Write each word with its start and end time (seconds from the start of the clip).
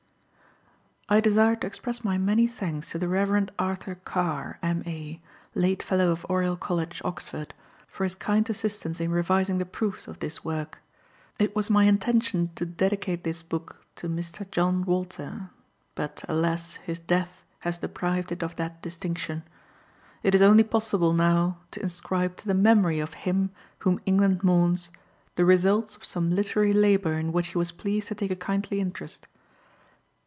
_I 1.09 1.21
desire 1.21 1.57
to 1.57 1.67
express 1.67 2.05
my 2.05 2.17
many 2.17 2.47
thanks 2.47 2.91
to 2.91 2.97
the 2.97 3.09
Rev. 3.09 3.49
Arthur 3.59 3.95
Carr, 3.95 4.59
M.A., 4.63 5.21
late 5.53 5.83
Fellow 5.83 6.09
of 6.09 6.25
Oriel 6.29 6.55
College, 6.55 7.01
Oxford, 7.03 7.53
for 7.89 8.05
his 8.05 8.15
kind 8.15 8.49
assistance 8.49 9.01
in 9.01 9.11
revising 9.11 9.57
the 9.57 9.65
proofs 9.65 10.07
of 10.07 10.19
this 10.19 10.45
work. 10.45 10.79
It 11.37 11.53
was 11.53 11.69
my 11.69 11.83
intention 11.83 12.51
to 12.55 12.65
dedicate 12.65 13.25
this 13.25 13.43
book 13.43 13.85
to 13.97 14.07
Mr. 14.07 14.49
John 14.51 14.85
Walter, 14.85 15.49
but 15.95 16.23
alas! 16.29 16.75
his 16.75 16.99
death 17.01 17.43
has 17.59 17.79
deprived 17.79 18.31
it 18.31 18.41
of 18.41 18.55
that 18.55 18.81
distinction. 18.81 19.43
It 20.23 20.33
is 20.33 20.41
only 20.41 20.63
possible 20.63 21.11
now 21.11 21.57
to 21.71 21.81
inscribe 21.83 22.37
to 22.37 22.47
the 22.47 22.53
memory 22.53 23.01
of 23.01 23.15
him 23.27 23.51
whom 23.79 23.99
England 24.05 24.45
mourns 24.45 24.89
the 25.35 25.43
results 25.43 25.97
of 25.97 26.05
some 26.05 26.31
literary 26.33 26.71
labour 26.71 27.15
in 27.19 27.33
which 27.33 27.47
he 27.47 27.57
was 27.57 27.71
pleased 27.73 28.07
to 28.07 28.15
take 28.15 28.31
a 28.31 28.35
kindly 28.37 28.79
interest. 28.79 29.27